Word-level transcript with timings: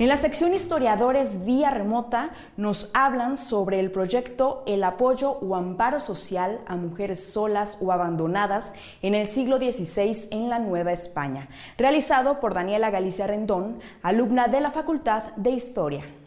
En 0.00 0.08
la 0.08 0.16
sección 0.16 0.54
Historiadores 0.54 1.44
vía 1.44 1.68
remota 1.68 2.30
nos 2.56 2.90
hablan 2.94 3.36
sobre 3.36 3.80
el 3.80 3.90
proyecto 3.90 4.62
El 4.66 4.82
apoyo 4.82 5.32
o 5.32 5.56
amparo 5.56 6.00
social 6.00 6.62
a 6.66 6.76
mujeres 6.76 7.22
solas 7.22 7.76
o 7.82 7.92
abandonadas 7.92 8.72
en 9.02 9.14
el 9.14 9.28
siglo 9.28 9.58
XVI 9.58 10.26
en 10.30 10.48
la 10.48 10.58
Nueva 10.58 10.92
España, 10.92 11.50
realizado 11.76 12.40
por 12.40 12.54
Daniela 12.54 12.88
Galicia 12.88 13.26
Rendón, 13.26 13.78
alumna 14.00 14.48
de 14.48 14.62
la 14.62 14.70
Facultad 14.70 15.34
de 15.36 15.50
Historia. 15.50 16.19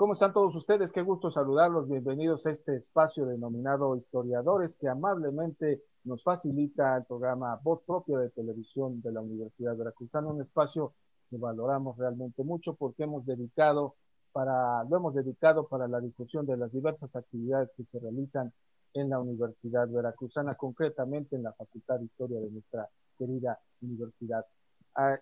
¿Cómo 0.00 0.14
están 0.14 0.32
todos 0.32 0.56
ustedes? 0.56 0.92
Qué 0.92 1.02
gusto 1.02 1.30
saludarlos. 1.30 1.86
Bienvenidos 1.86 2.46
a 2.46 2.52
este 2.52 2.74
espacio 2.74 3.26
denominado 3.26 3.94
Historiadores 3.96 4.74
que 4.76 4.88
amablemente 4.88 5.82
nos 6.04 6.22
facilita 6.22 6.96
el 6.96 7.04
programa 7.04 7.60
Voz 7.62 7.82
Propia 7.86 8.16
de 8.16 8.30
Televisión 8.30 9.02
de 9.02 9.12
la 9.12 9.20
Universidad 9.20 9.76
Veracruzana, 9.76 10.28
un 10.28 10.40
espacio 10.40 10.94
que 11.28 11.36
valoramos 11.36 11.98
realmente 11.98 12.42
mucho 12.44 12.76
porque 12.76 13.02
hemos 13.02 13.26
dedicado 13.26 13.96
para, 14.32 14.84
lo 14.84 14.96
hemos 14.96 15.12
dedicado 15.12 15.68
para 15.68 15.86
la 15.86 16.00
difusión 16.00 16.46
de 16.46 16.56
las 16.56 16.72
diversas 16.72 17.14
actividades 17.14 17.68
que 17.76 17.84
se 17.84 18.00
realizan 18.00 18.54
en 18.94 19.10
la 19.10 19.20
Universidad 19.20 19.86
Veracruzana, 19.86 20.54
concretamente 20.54 21.36
en 21.36 21.42
la 21.42 21.52
Facultad 21.52 21.98
de 21.98 22.06
Historia 22.06 22.40
de 22.40 22.50
nuestra 22.50 22.88
querida 23.18 23.58
universidad. 23.82 24.46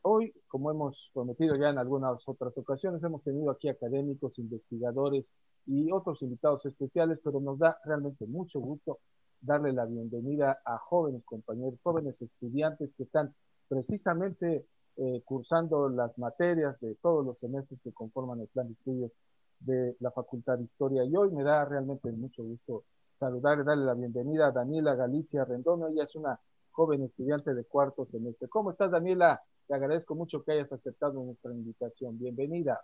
Hoy, 0.02 0.32
como 0.48 0.70
hemos 0.70 1.10
prometido 1.12 1.54
ya 1.56 1.68
en 1.68 1.78
algunas 1.78 2.20
otras 2.26 2.56
ocasiones, 2.56 3.02
hemos 3.02 3.22
tenido 3.22 3.50
aquí 3.50 3.68
académicos, 3.68 4.38
investigadores 4.38 5.28
y 5.66 5.92
otros 5.92 6.22
invitados 6.22 6.64
especiales, 6.66 7.20
pero 7.22 7.40
nos 7.40 7.58
da 7.58 7.78
realmente 7.84 8.26
mucho 8.26 8.58
gusto 8.60 8.98
darle 9.40 9.72
la 9.72 9.84
bienvenida 9.84 10.60
a 10.64 10.78
jóvenes 10.78 11.22
compañeros, 11.24 11.78
jóvenes 11.82 12.20
estudiantes 12.22 12.90
que 12.96 13.04
están 13.04 13.34
precisamente 13.68 14.66
eh, 14.96 15.22
cursando 15.24 15.88
las 15.88 16.16
materias 16.18 16.80
de 16.80 16.96
todos 16.96 17.24
los 17.24 17.38
semestres 17.38 17.80
que 17.82 17.92
conforman 17.92 18.40
el 18.40 18.48
plan 18.48 18.66
de 18.66 18.72
estudios 18.72 19.12
de 19.60 19.96
la 20.00 20.10
Facultad 20.10 20.58
de 20.58 20.64
Historia. 20.64 21.04
Y 21.04 21.14
hoy 21.14 21.30
me 21.30 21.44
da 21.44 21.64
realmente 21.64 22.10
mucho 22.12 22.42
gusto 22.42 22.84
saludar 23.14 23.60
y 23.60 23.64
darle 23.64 23.84
la 23.84 23.94
bienvenida 23.94 24.48
a 24.48 24.52
Daniela 24.52 24.94
Galicia 24.94 25.44
Rendono. 25.44 25.88
Ella 25.88 26.04
es 26.04 26.16
una 26.16 26.40
joven 26.70 27.02
estudiante 27.02 27.54
de 27.54 27.64
cuarto 27.64 28.06
semestre. 28.06 28.48
¿Cómo 28.48 28.70
estás, 28.70 28.90
Daniela? 28.90 29.42
Te 29.68 29.74
agradezco 29.74 30.14
mucho 30.14 30.42
que 30.42 30.52
hayas 30.52 30.72
aceptado 30.72 31.22
nuestra 31.22 31.52
invitación. 31.52 32.18
Bienvenida. 32.18 32.80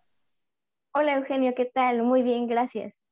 Hola, 0.92 1.16
Eugenio, 1.16 1.54
¿qué 1.56 1.64
tal? 1.64 2.02
Muy 2.02 2.22
bien, 2.22 2.46
gracias. 2.46 3.02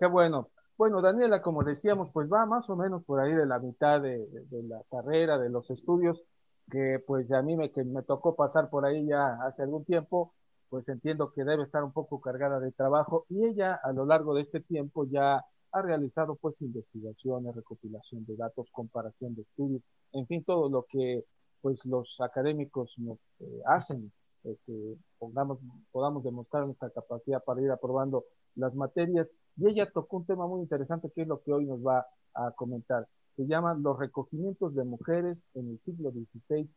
Qué 0.00 0.06
bueno. 0.06 0.50
Bueno, 0.78 1.02
Daniela, 1.02 1.42
como 1.42 1.62
decíamos, 1.62 2.10
pues 2.10 2.26
va 2.32 2.46
más 2.46 2.70
o 2.70 2.76
menos 2.76 3.04
por 3.04 3.20
ahí 3.20 3.34
de 3.34 3.44
la 3.44 3.58
mitad 3.58 4.00
de, 4.00 4.26
la 4.50 4.82
carrera, 4.90 5.36
de 5.36 5.50
los 5.50 5.70
estudios, 5.70 6.22
que 6.70 7.00
pues 7.06 7.30
a 7.30 7.42
mí 7.42 7.54
me, 7.54 7.70
que 7.70 7.84
me 7.84 8.02
tocó 8.02 8.34
pasar 8.34 8.70
por 8.70 8.86
ahí 8.86 9.06
ya 9.06 9.34
hace 9.42 9.62
algún 9.62 9.84
tiempo, 9.84 10.32
pues 10.70 10.88
entiendo 10.88 11.30
que 11.32 11.44
debe 11.44 11.64
estar 11.64 11.84
un 11.84 11.92
poco 11.92 12.22
cargada 12.22 12.60
de 12.60 12.72
trabajo 12.72 13.26
y 13.28 13.44
ella 13.44 13.78
a 13.82 13.92
lo 13.92 14.06
largo 14.06 14.34
de 14.34 14.42
este 14.42 14.60
tiempo 14.60 15.04
ya 15.04 15.44
ha 15.72 15.82
realizado 15.82 16.36
pues 16.36 16.62
investigaciones, 16.62 17.54
recopilación 17.54 18.24
de 18.24 18.36
datos, 18.36 18.70
comparación 18.72 19.34
de 19.34 19.42
estudios, 19.42 19.82
en 20.12 20.26
fin, 20.26 20.44
todo 20.44 20.70
lo 20.70 20.86
que 20.88 21.24
pues 21.60 21.84
los 21.84 22.20
académicos 22.20 22.94
nos 22.98 23.18
eh, 23.40 23.62
hacen, 23.66 24.12
eh, 24.44 24.56
que 24.66 24.96
pongamos, 25.18 25.58
podamos 25.90 26.24
demostrar 26.24 26.64
nuestra 26.66 26.90
capacidad 26.90 27.42
para 27.44 27.60
ir 27.62 27.70
aprobando 27.70 28.24
las 28.54 28.74
materias. 28.74 29.32
Y 29.56 29.68
ella 29.68 29.90
tocó 29.90 30.18
un 30.18 30.26
tema 30.26 30.46
muy 30.46 30.60
interesante 30.62 31.10
que 31.14 31.22
es 31.22 31.28
lo 31.28 31.42
que 31.42 31.52
hoy 31.52 31.66
nos 31.66 31.80
va 31.80 32.06
a 32.34 32.50
comentar. 32.52 33.06
Se 33.32 33.46
llaman 33.46 33.82
los 33.82 33.98
recogimientos 33.98 34.74
de 34.74 34.84
mujeres 34.84 35.46
en 35.54 35.70
el 35.70 35.80
siglo 35.80 36.10
XVI 36.10 36.68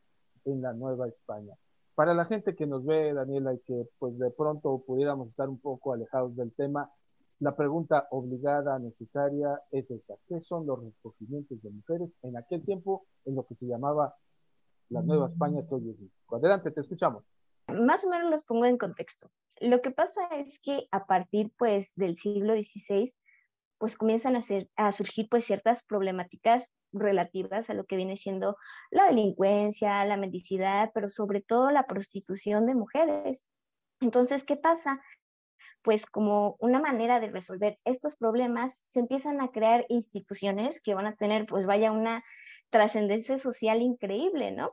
en 0.45 0.61
la 0.61 0.73
Nueva 0.73 1.07
España. 1.07 1.55
Para 1.95 2.13
la 2.13 2.25
gente 2.25 2.55
que 2.55 2.65
nos 2.65 2.85
ve, 2.85 3.13
Daniela, 3.13 3.53
y 3.53 3.59
que 3.59 3.87
pues 3.99 4.17
de 4.17 4.31
pronto 4.31 4.83
pudiéramos 4.85 5.29
estar 5.29 5.49
un 5.49 5.59
poco 5.59 5.93
alejados 5.93 6.35
del 6.35 6.51
tema, 6.53 6.89
la 7.39 7.55
pregunta 7.55 8.07
obligada, 8.11 8.77
necesaria, 8.79 9.59
es 9.71 9.89
esa. 9.91 10.15
¿Qué 10.27 10.39
son 10.39 10.65
los 10.67 10.83
recogimientos 10.83 11.61
de 11.61 11.71
mujeres 11.71 12.09
en 12.21 12.37
aquel 12.37 12.63
tiempo 12.63 13.05
en 13.25 13.35
lo 13.35 13.45
que 13.45 13.55
se 13.55 13.65
llamaba 13.65 14.15
la 14.91 15.01
Nueva 15.01 15.29
España 15.29 15.65
que 15.67 15.75
hoy 15.75 15.89
es 15.89 15.97
Adelante, 16.31 16.71
te 16.71 16.81
escuchamos. 16.81 17.23
Más 17.67 18.05
o 18.05 18.09
menos 18.09 18.29
los 18.29 18.45
pongo 18.45 18.65
en 18.65 18.77
contexto. 18.77 19.29
Lo 19.59 19.81
que 19.81 19.91
pasa 19.91 20.27
es 20.31 20.59
que 20.59 20.87
a 20.91 21.05
partir 21.05 21.51
pues 21.57 21.93
del 21.95 22.15
siglo 22.15 22.53
XVI 22.53 23.11
pues 23.77 23.97
comienzan 23.97 24.35
a, 24.35 24.41
ser, 24.41 24.69
a 24.75 24.91
surgir 24.91 25.27
pues 25.29 25.45
ciertas 25.45 25.83
problemáticas 25.83 26.67
relativas 26.93 27.69
a 27.69 27.73
lo 27.73 27.85
que 27.85 27.95
viene 27.95 28.17
siendo 28.17 28.57
la 28.91 29.07
delincuencia, 29.07 30.05
la 30.05 30.17
mendicidad, 30.17 30.91
pero 30.93 31.09
sobre 31.09 31.41
todo 31.41 31.71
la 31.71 31.87
prostitución 31.87 32.65
de 32.65 32.75
mujeres. 32.75 33.47
Entonces, 33.99 34.43
¿qué 34.43 34.55
pasa? 34.55 35.01
Pues 35.81 36.05
como 36.05 36.57
una 36.59 36.79
manera 36.79 37.19
de 37.19 37.31
resolver 37.31 37.79
estos 37.85 38.15
problemas, 38.15 38.83
se 38.85 38.99
empiezan 38.99 39.41
a 39.41 39.49
crear 39.49 39.85
instituciones 39.89 40.81
que 40.81 40.93
van 40.93 41.07
a 41.07 41.15
tener, 41.15 41.45
pues 41.47 41.65
vaya, 41.65 41.91
una 41.91 42.23
trascendencia 42.71 43.37
social 43.37 43.81
increíble, 43.81 44.51
¿no? 44.51 44.69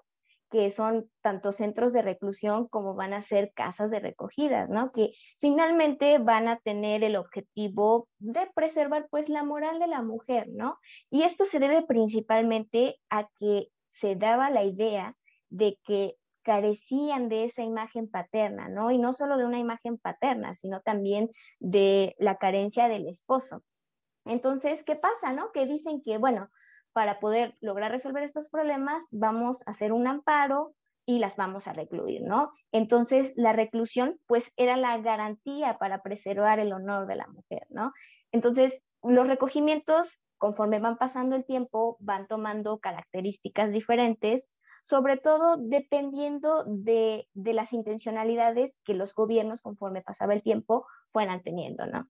que 0.51 0.71
son 0.71 1.11
tanto 1.21 1.53
centros 1.53 1.93
de 1.93 2.03
reclusión 2.03 2.69
como 2.69 2.95
van 2.95 3.13
a 3.13 3.23
ser 3.23 3.53
casas 3.53 3.91
de 3.91 4.01
recogidas, 4.01 4.69
¿no? 4.71 4.93
Que 4.93 5.11
finalmente 5.41 6.19
van 6.19 6.49
a 6.49 6.59
tener 6.59 7.05
el 7.05 7.17
objetivo 7.17 8.09
de 8.19 8.49
preservar 8.55 9.09
pues 9.11 9.29
la 9.29 9.45
moral 9.45 9.79
de 9.79 9.89
la 9.89 10.03
mujer, 10.03 10.47
¿no? 10.51 10.79
Y 11.11 11.23
esto 11.23 11.45
se 11.45 11.59
debe 11.59 11.83
principalmente 11.83 12.99
a 13.11 13.29
que 13.39 13.69
se 13.89 14.17
daba 14.17 14.51
la 14.51 14.65
idea 14.65 15.15
de 15.51 15.79
que 15.85 16.17
carecían 16.43 17.29
de 17.29 17.45
esa 17.45 17.63
imagen 17.63 18.09
paterna, 18.09 18.69
¿no? 18.69 18.91
Y 18.91 18.97
no 18.97 19.13
solo 19.13 19.37
de 19.37 19.45
una 19.45 19.59
imagen 19.59 19.99
paterna, 19.99 20.55
sino 20.55 20.81
también 20.81 21.29
de 21.59 22.17
la 22.19 22.37
carencia 22.37 22.89
del 22.89 23.07
esposo. 23.07 23.63
Entonces, 24.25 24.83
¿qué 24.83 24.97
pasa, 24.97 25.33
no? 25.33 25.53
Que 25.53 25.67
dicen 25.67 26.03
que, 26.03 26.17
bueno, 26.17 26.49
para 26.99 27.21
poder 27.21 27.57
lograr 27.61 27.93
resolver 27.93 28.25
estos 28.25 28.49
problemas, 28.49 29.07
vamos 29.13 29.63
a 29.65 29.71
hacer 29.71 29.93
un 29.93 30.09
amparo 30.09 30.75
y 31.07 31.21
las 31.21 31.37
vamos 31.37 31.69
a 31.69 31.73
recluir, 31.73 32.23
¿no? 32.23 32.51
Entonces, 32.73 33.35
la 33.37 33.53
reclusión, 33.53 34.19
pues, 34.27 34.51
era 34.57 34.77
la 34.77 34.99
garantía 34.99 35.79
para 35.79 36.03
preservar 36.03 36.59
el 36.59 36.73
honor 36.73 37.07
de 37.07 37.15
la 37.15 37.29
mujer, 37.29 37.69
¿no? 37.71 37.93
Entonces, 38.33 38.83
los 39.05 39.29
recogimientos, 39.29 40.19
conforme 40.39 40.81
van 40.81 40.99
pasando 40.99 41.37
el 41.37 41.47
tiempo, 41.47 41.99
van 42.01 42.27
tomando 42.27 42.81
características 42.81 43.71
diferentes, 43.71 44.51
sobre 44.83 45.19
todo 45.19 45.57
dependiendo 45.57 46.65
de, 46.67 47.29
de 47.33 47.53
las 47.53 47.73
intencionalidades 47.73 48.81
que 48.83 48.95
los 48.95 49.15
gobiernos, 49.15 49.63
conforme 49.63 50.03
pasaba 50.03 50.35
el 50.35 50.43
tiempo, 50.43 50.85
fueran 51.07 51.45
teniendo, 51.45 51.87
¿no? 51.87 52.03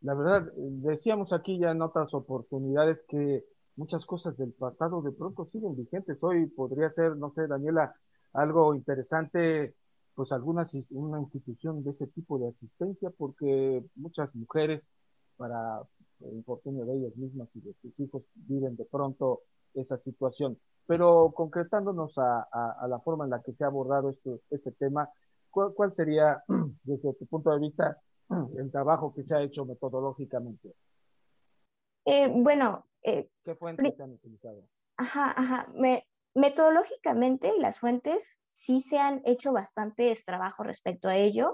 La 0.00 0.14
verdad, 0.14 0.44
decíamos 0.54 1.32
aquí 1.32 1.58
ya 1.58 1.72
en 1.72 1.82
otras 1.82 2.14
oportunidades 2.14 3.04
que 3.08 3.44
muchas 3.76 4.04
cosas 4.06 4.36
del 4.36 4.52
pasado 4.52 5.02
de 5.02 5.12
pronto 5.12 5.44
siguen 5.46 5.76
vigentes. 5.76 6.22
Hoy 6.22 6.46
podría 6.46 6.90
ser, 6.90 7.16
no 7.16 7.32
sé, 7.32 7.46
Daniela, 7.46 7.94
algo 8.32 8.74
interesante, 8.74 9.74
pues 10.14 10.32
alguna 10.32 10.64
una 10.90 11.20
institución 11.20 11.82
de 11.82 11.90
ese 11.90 12.06
tipo 12.06 12.38
de 12.38 12.48
asistencia, 12.48 13.10
porque 13.10 13.84
muchas 13.94 14.34
mujeres, 14.34 14.92
para 15.36 15.82
el 16.20 16.34
infortunio 16.34 16.84
de 16.84 16.96
ellas 16.96 17.16
mismas 17.16 17.54
y 17.56 17.60
de 17.60 17.74
sus 17.80 17.98
hijos, 18.00 18.22
viven 18.34 18.76
de 18.76 18.84
pronto 18.84 19.40
esa 19.74 19.98
situación. 19.98 20.58
Pero 20.86 21.32
concretándonos 21.34 22.12
a, 22.18 22.86
la 22.88 22.98
forma 23.00 23.24
en 23.24 23.30
la 23.30 23.42
que 23.42 23.54
se 23.54 23.64
ha 23.64 23.68
abordado 23.68 24.10
esto, 24.10 24.40
este 24.50 24.72
tema, 24.72 25.08
¿cuál, 25.50 25.72
¿cuál 25.74 25.94
sería, 25.94 26.42
desde 26.84 27.14
tu 27.14 27.26
punto 27.26 27.50
de 27.50 27.60
vista, 27.60 27.98
el 28.58 28.70
trabajo 28.70 29.14
que 29.14 29.24
se 29.24 29.36
ha 29.36 29.42
hecho 29.42 29.64
metodológicamente? 29.64 30.74
Eh, 32.04 32.28
bueno, 32.34 32.84
eh, 33.02 33.28
¿qué 33.42 33.54
fuentes 33.54 33.94
se 33.96 34.02
han 34.02 34.12
utilizado? 34.12 34.68
Ajá, 34.96 35.32
ajá. 35.36 35.68
Me, 35.74 36.06
metodológicamente, 36.34 37.52
las 37.58 37.78
fuentes 37.78 38.40
sí 38.48 38.80
se 38.80 38.98
han 38.98 39.22
hecho 39.24 39.52
bastantes 39.52 40.24
trabajos 40.24 40.66
respecto 40.66 41.08
a 41.08 41.16
ello, 41.16 41.52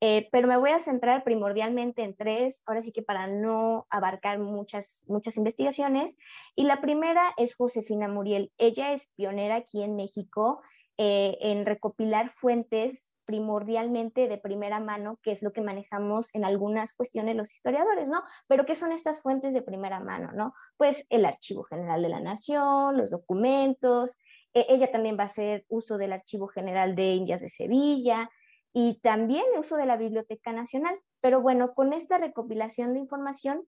eh, 0.00 0.28
pero 0.32 0.48
me 0.48 0.56
voy 0.56 0.70
a 0.70 0.80
centrar 0.80 1.22
primordialmente 1.22 2.02
en 2.02 2.16
tres, 2.16 2.62
ahora 2.66 2.80
sí 2.80 2.92
que 2.92 3.02
para 3.02 3.28
no 3.28 3.86
abarcar 3.88 4.38
muchas, 4.40 5.04
muchas 5.06 5.36
investigaciones. 5.36 6.16
Y 6.56 6.64
la 6.64 6.80
primera 6.80 7.32
es 7.36 7.54
Josefina 7.54 8.08
Muriel. 8.08 8.52
Ella 8.58 8.92
es 8.92 9.08
pionera 9.14 9.56
aquí 9.56 9.82
en 9.82 9.94
México 9.94 10.60
en 10.98 11.66
recopilar 11.66 12.28
fuentes 12.28 13.11
primordialmente 13.24 14.28
de 14.28 14.38
primera 14.38 14.80
mano, 14.80 15.18
que 15.22 15.32
es 15.32 15.42
lo 15.42 15.52
que 15.52 15.60
manejamos 15.60 16.34
en 16.34 16.44
algunas 16.44 16.94
cuestiones 16.94 17.36
los 17.36 17.52
historiadores, 17.52 18.08
¿no? 18.08 18.22
Pero 18.48 18.66
¿qué 18.66 18.74
son 18.74 18.92
estas 18.92 19.20
fuentes 19.22 19.54
de 19.54 19.62
primera 19.62 20.00
mano, 20.00 20.32
no? 20.32 20.54
Pues 20.76 21.06
el 21.08 21.24
Archivo 21.24 21.62
General 21.62 22.02
de 22.02 22.08
la 22.08 22.20
Nación, 22.20 22.96
los 22.96 23.10
documentos, 23.10 24.16
e, 24.54 24.66
ella 24.68 24.90
también 24.90 25.16
va 25.18 25.22
a 25.22 25.26
hacer 25.26 25.64
uso 25.68 25.98
del 25.98 26.12
Archivo 26.12 26.48
General 26.48 26.94
de 26.94 27.14
Indias 27.14 27.40
de 27.40 27.48
Sevilla 27.48 28.30
y 28.72 29.00
también 29.00 29.44
uso 29.58 29.76
de 29.76 29.86
la 29.86 29.96
Biblioteca 29.96 30.52
Nacional. 30.52 30.98
Pero 31.20 31.40
bueno, 31.40 31.68
con 31.72 31.92
esta 31.92 32.18
recopilación 32.18 32.92
de 32.94 33.00
información, 33.00 33.66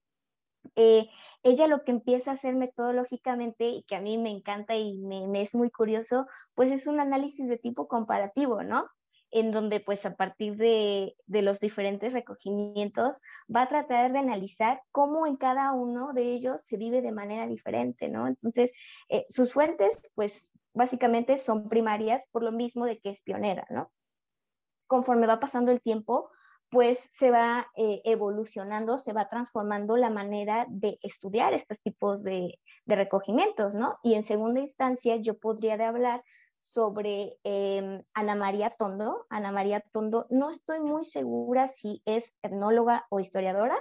eh, 0.76 1.08
ella 1.42 1.66
lo 1.66 1.84
que 1.84 1.92
empieza 1.92 2.30
a 2.30 2.34
hacer 2.34 2.54
metodológicamente 2.56 3.68
y 3.68 3.82
que 3.84 3.96
a 3.96 4.00
mí 4.00 4.18
me 4.18 4.30
encanta 4.30 4.76
y 4.76 4.98
me 4.98 5.42
es 5.42 5.54
muy 5.54 5.70
curioso, 5.70 6.26
pues 6.54 6.70
es 6.70 6.86
un 6.86 7.00
análisis 7.00 7.48
de 7.48 7.58
tipo 7.58 7.86
comparativo, 7.86 8.62
¿no? 8.62 8.88
En 9.34 9.50
donde 9.50 9.80
pues 9.80 10.06
a 10.06 10.14
partir 10.14 10.56
de, 10.56 11.16
de, 11.26 11.42
los 11.42 11.58
diferentes 11.58 12.12
recogimientos 12.12 13.20
va 13.54 13.62
a 13.62 13.68
tratar 13.68 14.12
de 14.12 14.20
analizar 14.20 14.80
cómo 14.92 15.26
en 15.26 15.36
cada 15.36 15.72
uno 15.72 16.12
de 16.12 16.22
ellos 16.32 16.60
se 16.60 16.76
vive 16.76 17.02
de 17.02 17.10
manera 17.10 17.48
diferente, 17.48 18.08
¿no? 18.08 18.28
Entonces, 18.28 18.70
eh, 19.08 19.26
sus 19.28 19.52
fuentes 19.52 20.00
pues 20.14 20.52
básicamente 20.72 21.38
son 21.38 21.68
primarias 21.68 22.28
por 22.30 22.44
lo 22.44 22.52
mismo 22.52 22.86
de 22.86 23.00
que 23.00 23.10
es 23.10 23.22
pionera, 23.22 23.66
¿no? 23.70 23.90
Conforme 24.86 25.26
va 25.26 25.40
pasando 25.40 25.72
el 25.72 25.82
tiempo, 25.82 26.30
pues 26.70 27.08
se 27.10 27.32
va 27.32 27.66
eh, 27.76 28.02
evolucionando, 28.04 28.98
se 28.98 29.12
va 29.12 29.28
transformando 29.28 29.96
la 29.96 30.10
manera 30.10 30.66
de 30.68 30.98
estudiar 31.02 31.54
estos 31.54 31.80
tipos 31.80 32.22
de, 32.22 32.60
de 32.84 32.96
recogimientos, 32.96 33.74
¿no? 33.74 33.98
Y 34.04 34.14
en 34.14 34.22
segunda 34.22 34.60
instancia 34.60 35.16
yo 35.16 35.38
podría 35.38 35.76
de 35.76 35.84
hablar 35.84 36.22
sobre 36.64 37.38
em, 37.44 38.02
Ana 38.14 38.34
María 38.34 38.70
Tondo. 38.70 39.26
Ana 39.28 39.52
María 39.52 39.80
Tondo, 39.92 40.24
no 40.30 40.48
estoy 40.48 40.80
muy 40.80 41.04
segura 41.04 41.66
si 41.66 42.02
es 42.06 42.34
etnóloga 42.42 43.06
o 43.10 43.20
historiadora, 43.20 43.76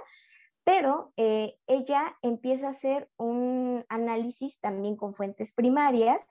pero 0.64 1.14
eh, 1.16 1.56
ella 1.66 2.14
empieza 2.20 2.66
a 2.66 2.70
hacer 2.70 3.08
un 3.16 3.86
análisis 3.88 4.60
también 4.60 4.96
con 4.96 5.14
fuentes 5.14 5.54
primarias, 5.54 6.26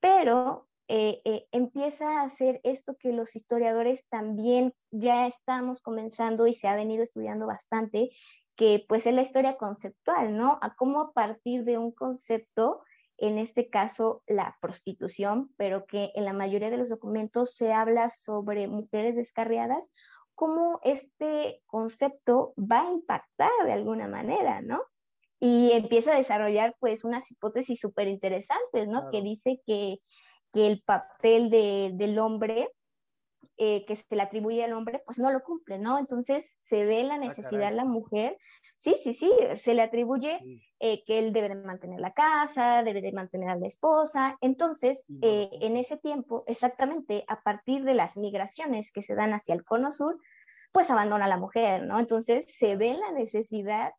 pero 0.00 0.66
eh, 0.88 1.20
eh, 1.24 1.46
empieza 1.52 2.18
a 2.18 2.24
hacer 2.24 2.60
esto 2.64 2.96
que 2.98 3.12
los 3.12 3.36
historiadores 3.36 4.08
también 4.08 4.74
ya 4.90 5.28
estamos 5.28 5.82
comenzando 5.82 6.48
y 6.48 6.54
se 6.54 6.66
ha 6.66 6.74
venido 6.74 7.04
estudiando 7.04 7.46
bastante, 7.46 8.10
que 8.56 8.84
pues 8.88 9.06
es 9.06 9.14
la 9.14 9.22
historia 9.22 9.56
conceptual, 9.56 10.36
¿no? 10.36 10.58
A 10.62 10.74
cómo 10.74 11.00
a 11.00 11.12
partir 11.12 11.62
de 11.62 11.78
un 11.78 11.92
concepto 11.92 12.82
en 13.18 13.38
este 13.38 13.68
caso 13.68 14.22
la 14.26 14.56
prostitución, 14.60 15.52
pero 15.56 15.86
que 15.86 16.12
en 16.14 16.24
la 16.24 16.32
mayoría 16.32 16.70
de 16.70 16.76
los 16.76 16.88
documentos 16.88 17.54
se 17.54 17.72
habla 17.72 18.10
sobre 18.10 18.68
mujeres 18.68 19.16
descarriadas, 19.16 19.90
cómo 20.34 20.80
este 20.84 21.62
concepto 21.66 22.52
va 22.58 22.82
a 22.82 22.92
impactar 22.92 23.50
de 23.64 23.72
alguna 23.72 24.06
manera, 24.06 24.60
¿no? 24.60 24.82
Y 25.40 25.72
empieza 25.72 26.12
a 26.12 26.18
desarrollar 26.18 26.74
pues 26.78 27.04
unas 27.04 27.30
hipótesis 27.30 27.80
súper 27.80 28.08
interesantes, 28.08 28.88
¿no? 28.88 29.10
Que 29.10 29.22
dice 29.22 29.60
que, 29.66 29.96
que 30.52 30.66
el 30.66 30.82
papel 30.82 31.50
de, 31.50 31.90
del 31.94 32.18
hombre 32.18 32.70
eh, 33.56 33.84
que 33.86 33.96
se 33.96 34.04
le 34.14 34.22
atribuye 34.22 34.64
al 34.64 34.72
hombre, 34.72 35.02
pues 35.04 35.18
no 35.18 35.30
lo 35.30 35.40
cumple, 35.40 35.78
¿no? 35.78 35.98
Entonces 35.98 36.56
se 36.58 36.84
ve 36.84 37.02
la 37.04 37.14
ah, 37.14 37.18
necesidad 37.18 37.70
de 37.70 37.76
la 37.76 37.84
mujer, 37.84 38.36
sí, 38.76 38.94
sí, 39.02 39.12
sí, 39.12 39.30
se 39.54 39.74
le 39.74 39.82
atribuye 39.82 40.40
eh, 40.80 41.04
que 41.04 41.18
él 41.18 41.32
debe 41.32 41.48
de 41.48 41.56
mantener 41.56 42.00
la 42.00 42.12
casa, 42.12 42.82
debe 42.82 43.00
de 43.00 43.12
mantener 43.12 43.48
a 43.48 43.56
la 43.56 43.66
esposa. 43.66 44.36
Entonces, 44.40 45.12
eh, 45.22 45.48
en 45.60 45.76
ese 45.76 45.96
tiempo, 45.96 46.44
exactamente 46.46 47.24
a 47.28 47.42
partir 47.42 47.84
de 47.84 47.94
las 47.94 48.16
migraciones 48.16 48.92
que 48.92 49.02
se 49.02 49.14
dan 49.14 49.32
hacia 49.32 49.54
el 49.54 49.64
cono 49.64 49.90
sur, 49.90 50.18
pues 50.72 50.90
abandona 50.90 51.24
a 51.24 51.28
la 51.28 51.38
mujer, 51.38 51.84
¿no? 51.84 51.98
Entonces 51.98 52.46
se 52.56 52.76
ve 52.76 52.94
la 52.94 53.12
necesidad, 53.12 53.92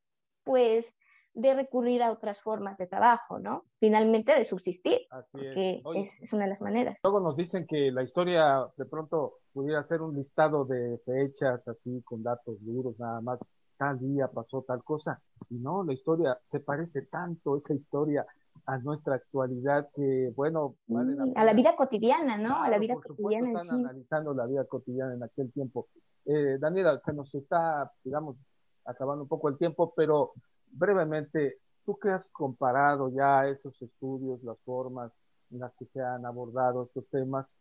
pues, 0.44 0.96
de 1.38 1.54
recurrir 1.54 2.02
a 2.02 2.12
otras 2.12 2.42
formas 2.42 2.78
de 2.78 2.88
trabajo, 2.88 3.40
¿no? 3.40 3.66
Finalmente 3.80 4.34
de 4.34 4.44
subsistir, 4.44 5.02
Así 5.12 5.38
es. 5.44 5.84
es. 6.22 6.34
una 6.34 6.44
de 6.44 6.50
las 6.50 6.62
maneras. 6.62 7.00
Luego 7.04 7.20
nos 7.20 7.38
dicen 7.38 7.68
que 7.68 7.92
la 7.92 8.02
historia 8.02 8.68
de 8.76 8.86
pronto 8.86 9.36
pudiera 9.54 9.84
ser 9.84 10.02
un 10.02 10.16
listado 10.16 10.66
de 10.66 11.00
fechas 11.06 11.68
así 11.68 12.02
con 12.04 12.24
datos 12.24 12.58
duros 12.62 13.00
nada 13.00 13.22
más, 13.22 13.40
tal 13.78 14.00
día 14.00 14.28
pasó 14.28 14.64
tal 14.64 14.84
cosa, 14.84 15.22
y 15.50 15.56
no, 15.60 15.84
la 15.84 15.94
historia 15.94 16.40
se 16.42 16.60
parece 16.60 17.04
tanto, 17.04 17.56
esa 17.56 17.76
historia 17.76 18.26
a 18.66 18.80
nuestra 18.80 19.16
actualidad 19.16 19.90
que, 19.96 20.34
bueno, 20.36 20.76
a 21.36 21.44
la 21.46 21.54
vida 21.54 21.76
cotidiana, 21.76 22.38
¿no? 22.38 22.64
a 22.64 22.70
la 22.70 22.80
vida 22.80 22.96
cotidiana. 22.96 23.60
Están 23.60 23.86
analizando 23.86 24.34
la 24.34 24.48
vida 24.48 24.66
cotidiana 24.68 25.14
en 25.14 25.24
aquel 25.24 25.52
tiempo. 25.52 25.88
Eh, 26.26 26.58
Daniela, 26.60 27.00
se 27.06 27.14
nos 27.14 27.34
está, 27.36 27.92
digamos, 28.04 28.36
acabando 28.86 29.24
un 29.24 29.30
poco 29.30 29.50
el 29.50 29.58
tiempo, 29.58 29.94
pero 29.96 30.34
brevemente, 30.72 31.58
tú 31.86 31.98
que 31.98 32.10
has 32.10 32.30
comparado 32.30 33.10
ya 33.10 33.48
esos 33.48 33.82
estudios, 33.82 34.44
las 34.44 34.60
formas 34.60 35.12
en 35.52 35.60
las 35.60 35.74
que 35.76 35.86
se 35.86 36.02
han 36.02 36.26
abordado 36.26 36.84
estos 36.84 37.08
temas, 37.10 37.54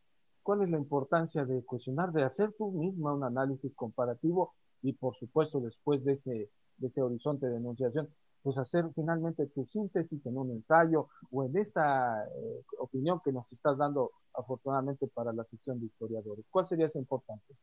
¿cuál 0.43 0.63
es 0.63 0.71
la 0.71 0.79
importancia 0.79 1.45
de 1.45 1.65
cuestionar, 1.65 2.13
de 2.13 2.25
hacer 2.25 2.53
tú 2.59 2.71
misma 2.73 3.15
un 3.15 3.25
análisis 3.25 3.75
comparativo 3.75 4.55
y 4.83 4.93
por 4.93 5.17
supuesto 5.17 5.61
después 5.61 6.05
de 6.05 6.15
ese, 6.15 7.03
horizonte 7.03 7.47
de 7.47 7.57
enunciación, 7.57 8.09
pues 8.43 8.59
hacer 8.59 8.85
finalmente 8.95 9.47
tu 9.47 9.67
síntesis 9.67 10.25
en 10.27 10.39
un 10.39 10.51
ensayo 10.53 11.09
o 11.31 11.45
en 11.45 11.57
esa 11.57 12.25
eh, 12.25 12.63
opinión 12.79 13.21
que 13.25 13.33
nos 13.33 13.53
estás 13.53 13.77
dando 13.77 14.13
afortunadamente 14.35 15.09
para 15.09 15.33
la 15.33 15.45
sección 15.45 15.81
de 15.81 15.87
historiadores? 15.87 16.45
¿Cuál 16.51 16.67
sería 16.67 16.87
esa 16.87 16.99
importancia? 16.99 17.57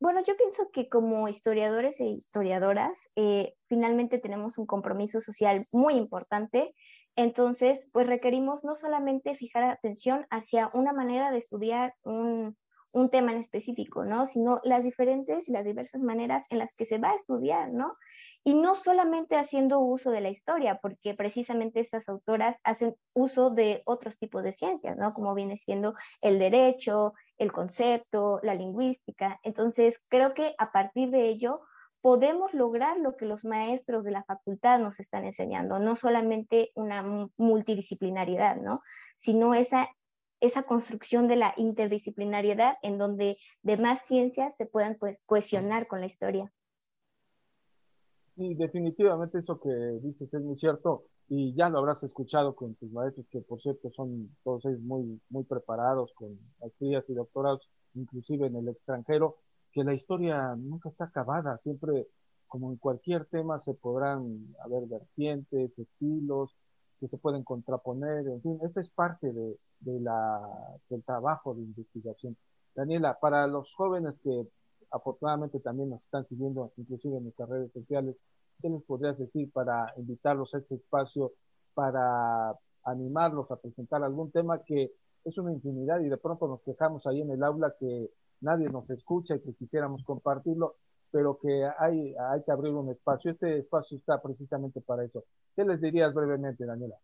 Bueno, 0.00 0.22
yo 0.26 0.34
pienso 0.36 0.70
que 0.72 0.88
como 0.88 1.28
historiadores 1.28 2.00
e 2.00 2.04
historiadoras, 2.06 3.10
eh, 3.16 3.54
finalmente 3.66 4.18
tenemos 4.18 4.56
un 4.56 4.64
compromiso 4.66 5.20
social 5.20 5.62
muy 5.72 5.94
importante. 5.94 6.74
Entonces, 7.16 7.86
pues 7.92 8.06
requerimos 8.06 8.64
no 8.64 8.76
solamente 8.76 9.34
fijar 9.34 9.64
atención 9.64 10.26
hacia 10.30 10.70
una 10.72 10.92
manera 10.94 11.30
de 11.30 11.38
estudiar 11.38 11.94
un, 12.02 12.56
un 12.92 13.10
tema 13.10 13.32
en 13.32 13.38
específico, 13.38 14.04
¿no? 14.04 14.26
Sino 14.26 14.60
las 14.64 14.84
diferentes 14.84 15.48
y 15.48 15.52
las 15.52 15.64
diversas 15.64 16.00
maneras 16.00 16.46
en 16.50 16.58
las 16.58 16.74
que 16.74 16.84
se 16.84 16.98
va 16.98 17.10
a 17.10 17.14
estudiar, 17.14 17.72
¿no? 17.72 17.92
Y 18.42 18.54
no 18.54 18.74
solamente 18.74 19.36
haciendo 19.36 19.80
uso 19.80 20.10
de 20.10 20.20
la 20.20 20.30
historia, 20.30 20.78
porque 20.80 21.14
precisamente 21.14 21.80
estas 21.80 22.08
autoras 22.08 22.58
hacen 22.64 22.96
uso 23.14 23.50
de 23.50 23.82
otros 23.84 24.18
tipos 24.18 24.42
de 24.42 24.52
ciencias, 24.52 24.96
¿no? 24.96 25.12
Como 25.12 25.34
viene 25.34 25.58
siendo 25.58 25.94
el 26.22 26.38
derecho, 26.38 27.14
el 27.38 27.52
concepto, 27.52 28.40
la 28.42 28.54
lingüística. 28.54 29.38
Entonces, 29.42 30.00
creo 30.08 30.34
que 30.34 30.54
a 30.58 30.72
partir 30.72 31.10
de 31.10 31.28
ello 31.28 31.60
podemos 32.00 32.54
lograr 32.54 32.98
lo 32.98 33.12
que 33.12 33.26
los 33.26 33.44
maestros 33.44 34.04
de 34.04 34.10
la 34.10 34.24
facultad 34.24 34.78
nos 34.78 35.00
están 35.00 35.24
enseñando, 35.24 35.78
no 35.78 35.96
solamente 35.96 36.70
una 36.74 37.02
multidisciplinariedad, 37.36 38.56
¿no? 38.56 38.80
Sino 39.16 39.54
esa 39.54 39.88
esa 40.40 40.62
construcción 40.62 41.28
de 41.28 41.36
la 41.36 41.54
interdisciplinariedad 41.56 42.76
en 42.82 42.98
donde 42.98 43.36
demás 43.62 44.06
ciencias 44.06 44.56
se 44.56 44.66
puedan 44.66 44.96
pues, 44.98 45.18
cohesionar 45.26 45.86
con 45.86 46.00
la 46.00 46.06
historia. 46.06 46.52
Sí, 48.30 48.54
definitivamente 48.54 49.38
eso 49.38 49.60
que 49.60 49.70
dices 50.02 50.32
es 50.32 50.40
muy 50.40 50.56
cierto 50.58 51.04
y 51.28 51.54
ya 51.54 51.68
lo 51.68 51.78
habrás 51.78 52.02
escuchado 52.02 52.54
con 52.54 52.74
tus 52.74 52.90
maestros 52.90 53.26
que 53.30 53.40
por 53.40 53.60
cierto 53.60 53.90
son 53.92 54.34
todos 54.42 54.64
ellos 54.64 54.80
muy, 54.80 55.20
muy 55.28 55.44
preparados 55.44 56.12
con 56.14 56.38
maestrías 56.60 57.08
y 57.10 57.14
doctorados, 57.14 57.68
inclusive 57.94 58.46
en 58.46 58.56
el 58.56 58.68
extranjero, 58.68 59.36
que 59.72 59.84
la 59.84 59.94
historia 59.94 60.56
nunca 60.56 60.88
está 60.88 61.04
acabada, 61.04 61.58
siempre 61.58 62.08
como 62.48 62.72
en 62.72 62.78
cualquier 62.78 63.26
tema 63.26 63.60
se 63.60 63.74
podrán 63.74 64.54
haber 64.64 64.86
vertientes, 64.86 65.78
estilos, 65.78 66.56
que 66.98 67.06
se 67.06 67.16
pueden 67.16 67.44
contraponer, 67.44 68.26
en 68.26 68.42
fin, 68.42 68.58
esa 68.62 68.80
es 68.80 68.90
parte 68.90 69.32
de, 69.32 69.56
de 69.80 70.00
la, 70.00 70.40
del 70.88 71.02
trabajo 71.02 71.54
de 71.54 71.62
investigación. 71.62 72.36
Daniela, 72.74 73.18
para 73.20 73.46
los 73.46 73.74
jóvenes 73.74 74.18
que 74.20 74.46
afortunadamente 74.90 75.60
también 75.60 75.90
nos 75.90 76.02
están 76.04 76.26
siguiendo, 76.26 76.72
inclusive 76.76 77.16
en 77.16 77.24
nuestras 77.24 77.48
redes 77.48 77.72
sociales, 77.72 78.16
¿qué 78.60 78.68
les 78.68 78.82
podrías 78.82 79.18
decir 79.18 79.50
para 79.52 79.92
invitarlos 79.96 80.54
a 80.54 80.58
este 80.58 80.76
espacio, 80.76 81.32
para 81.74 82.54
animarlos 82.84 83.50
a 83.50 83.56
presentar 83.56 84.02
algún 84.02 84.30
tema 84.30 84.62
que 84.64 84.92
es 85.24 85.38
una 85.38 85.52
infinidad 85.52 86.00
y 86.00 86.08
de 86.08 86.16
pronto 86.16 86.48
nos 86.48 86.62
quejamos 86.62 87.06
ahí 87.06 87.20
en 87.20 87.30
el 87.30 87.42
aula 87.42 87.74
que 87.78 88.10
nadie 88.40 88.68
nos 88.68 88.88
escucha 88.90 89.36
y 89.36 89.40
que 89.40 89.54
quisiéramos 89.54 90.02
compartirlo, 90.04 90.76
pero 91.10 91.38
que 91.38 91.68
hay, 91.78 92.14
hay 92.14 92.42
que 92.42 92.52
abrir 92.52 92.72
un 92.72 92.90
espacio. 92.90 93.32
Este 93.32 93.58
espacio 93.58 93.98
está 93.98 94.20
precisamente 94.22 94.80
para 94.80 95.04
eso. 95.04 95.24
¿Qué 95.54 95.64
les 95.64 95.80
dirías 95.80 96.14
brevemente, 96.14 96.64
Daniela? 96.64 96.96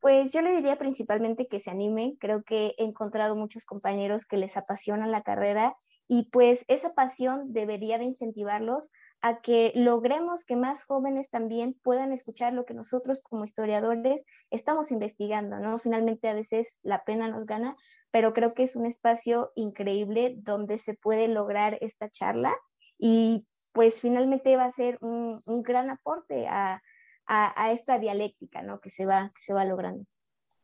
Pues 0.00 0.32
yo 0.32 0.40
le 0.40 0.56
diría 0.56 0.78
principalmente 0.78 1.46
que 1.46 1.60
se 1.60 1.70
animen. 1.70 2.16
Creo 2.16 2.42
que 2.42 2.74
he 2.78 2.84
encontrado 2.84 3.36
muchos 3.36 3.64
compañeros 3.64 4.24
que 4.24 4.38
les 4.38 4.56
apasionan 4.56 5.12
la 5.12 5.22
carrera 5.22 5.76
y 6.08 6.24
pues 6.30 6.64
esa 6.66 6.92
pasión 6.94 7.52
debería 7.52 7.96
de 7.96 8.04
incentivarlos 8.04 8.90
a 9.20 9.40
que 9.42 9.72
logremos 9.76 10.44
que 10.44 10.56
más 10.56 10.82
jóvenes 10.82 11.30
también 11.30 11.78
puedan 11.84 12.12
escuchar 12.12 12.52
lo 12.52 12.64
que 12.64 12.74
nosotros 12.74 13.20
como 13.22 13.44
historiadores 13.44 14.24
estamos 14.50 14.90
investigando, 14.90 15.60
¿no? 15.60 15.78
Finalmente 15.78 16.28
a 16.28 16.34
veces 16.34 16.80
la 16.82 17.04
pena 17.04 17.28
nos 17.28 17.44
gana, 17.44 17.76
pero 18.10 18.32
creo 18.32 18.54
que 18.54 18.64
es 18.64 18.74
un 18.74 18.86
espacio 18.86 19.52
increíble 19.54 20.34
donde 20.38 20.78
se 20.78 20.94
puede 20.94 21.28
lograr 21.28 21.78
esta 21.80 22.08
charla 22.08 22.56
y 22.98 23.46
pues 23.72 24.00
finalmente 24.00 24.56
va 24.56 24.64
a 24.64 24.70
ser 24.70 24.98
un, 25.00 25.38
gran 25.62 25.90
aporte 25.90 26.48
a, 26.48 26.82
esta 27.70 27.98
dialéctica 27.98 28.62
¿no? 28.62 28.80
que, 28.80 28.90
se 28.90 29.06
va, 29.06 29.22
que 29.22 29.40
se 29.40 29.54
va 29.54 29.64
logrando. 29.64 30.04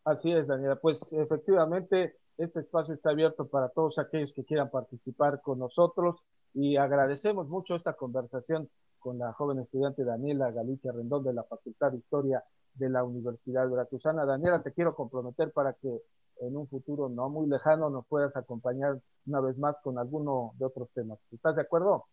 Así 0.04 0.32
es, 0.32 0.46
Daniela. 0.46 0.76
Pues 0.76 1.00
efectivamente, 1.12 2.16
este 2.38 2.60
espacio 2.60 2.94
está 2.94 3.10
abierto 3.10 3.48
para 3.48 3.68
todos 3.70 3.98
aquellos 3.98 4.32
que 4.32 4.44
quieran 4.44 4.70
participar 4.70 5.40
con 5.40 5.58
nosotros 5.58 6.16
y 6.54 6.76
agradecemos 6.76 7.48
mucho 7.48 7.74
esta 7.74 7.94
conversación 7.94 8.68
con 8.98 9.18
la 9.18 9.32
joven 9.32 9.60
estudiante 9.60 10.04
Daniela 10.04 10.50
Galicia 10.50 10.92
Rendón 10.92 11.24
de 11.24 11.32
la 11.32 11.44
Facultad 11.44 11.92
de 11.92 11.98
Historia 11.98 12.42
de 12.74 12.88
la 12.88 13.04
Universidad 13.04 13.68
Veracruzana. 13.68 14.24
Daniela, 14.24 14.62
te 14.62 14.72
quiero 14.72 14.94
comprometer 14.94 15.52
para 15.52 15.74
que 15.74 16.02
en 16.40 16.56
un 16.56 16.68
futuro 16.68 17.08
no 17.08 17.28
muy 17.28 17.48
lejano 17.48 17.90
nos 17.90 18.06
puedas 18.06 18.36
acompañar 18.36 19.00
una 19.26 19.40
vez 19.40 19.56
más 19.58 19.76
con 19.82 19.98
alguno 19.98 20.52
de 20.58 20.66
otros 20.66 20.88
temas. 20.94 21.18
¿Estás 21.32 21.56
de 21.56 21.62
acuerdo? 21.62 22.06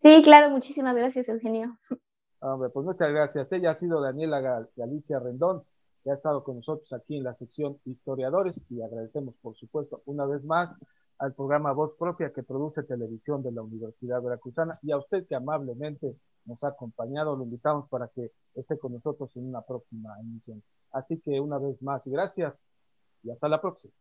Sí, 0.00 0.22
claro, 0.22 0.50
muchísimas 0.50 0.94
gracias, 0.94 1.28
Eugenio. 1.28 1.76
Hombre, 2.40 2.70
pues 2.70 2.86
muchas 2.86 3.10
gracias. 3.10 3.50
Ella 3.52 3.72
ha 3.72 3.74
sido 3.74 4.00
Daniela 4.00 4.68
Galicia 4.76 5.18
Rendón, 5.18 5.62
que 6.04 6.10
ha 6.10 6.14
estado 6.14 6.44
con 6.44 6.56
nosotros 6.56 6.92
aquí 6.92 7.16
en 7.16 7.24
la 7.24 7.34
sección 7.34 7.78
Historiadores 7.84 8.60
y 8.70 8.80
agradecemos, 8.80 9.34
por 9.42 9.56
supuesto, 9.56 10.02
una 10.06 10.24
vez 10.24 10.44
más 10.44 10.72
al 11.18 11.34
programa 11.34 11.72
Voz 11.72 11.94
Propia 11.98 12.32
que 12.32 12.44
produce 12.44 12.84
televisión 12.84 13.42
de 13.42 13.50
la 13.50 13.62
Universidad 13.62 14.22
Veracruzana 14.22 14.78
y 14.82 14.92
a 14.92 14.98
usted 14.98 15.26
que 15.26 15.34
amablemente 15.34 16.16
nos 16.44 16.62
ha 16.62 16.68
acompañado, 16.68 17.36
lo 17.36 17.42
invitamos 17.42 17.88
para 17.88 18.08
que 18.08 18.30
esté 18.54 18.78
con 18.78 18.92
nosotros 18.92 19.30
en 19.36 19.48
una 19.48 19.62
próxima 19.62 20.18
emisión. 20.20 20.62
Así 20.92 21.20
que 21.20 21.40
una 21.40 21.58
vez 21.58 21.82
más, 21.82 22.06
gracias 22.06 22.62
y 23.22 23.30
hasta 23.30 23.48
la 23.48 23.60
próxima. 23.60 23.92